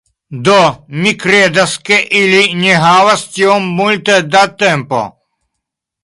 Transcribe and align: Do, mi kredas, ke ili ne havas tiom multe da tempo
Do, 0.45 0.53
mi 1.01 1.11
kredas, 1.23 1.75
ke 1.89 1.99
ili 2.19 2.39
ne 2.61 2.79
havas 2.85 3.25
tiom 3.35 3.67
multe 3.81 4.15
da 4.37 4.41
tempo 4.63 5.03